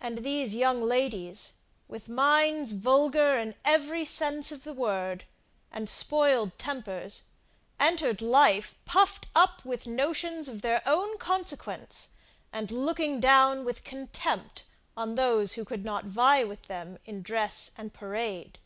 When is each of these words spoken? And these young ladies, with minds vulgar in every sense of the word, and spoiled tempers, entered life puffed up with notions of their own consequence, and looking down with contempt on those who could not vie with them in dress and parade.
And 0.00 0.24
these 0.24 0.54
young 0.54 0.80
ladies, 0.80 1.56
with 1.86 2.08
minds 2.08 2.72
vulgar 2.72 3.36
in 3.38 3.54
every 3.66 4.02
sense 4.02 4.50
of 4.50 4.64
the 4.64 4.72
word, 4.72 5.24
and 5.70 5.90
spoiled 5.90 6.58
tempers, 6.58 7.24
entered 7.78 8.22
life 8.22 8.74
puffed 8.86 9.26
up 9.34 9.62
with 9.62 9.86
notions 9.86 10.48
of 10.48 10.62
their 10.62 10.80
own 10.86 11.18
consequence, 11.18 12.12
and 12.50 12.70
looking 12.70 13.20
down 13.20 13.62
with 13.66 13.84
contempt 13.84 14.64
on 14.96 15.16
those 15.16 15.52
who 15.52 15.66
could 15.66 15.84
not 15.84 16.06
vie 16.06 16.42
with 16.44 16.62
them 16.68 16.98
in 17.04 17.20
dress 17.20 17.72
and 17.76 17.92
parade. 17.92 18.58